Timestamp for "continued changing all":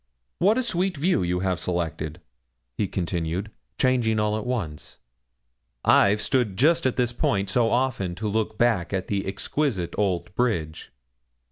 2.87-4.35